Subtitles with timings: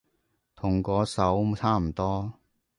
[0.55, 2.33] 同嗰首差唔多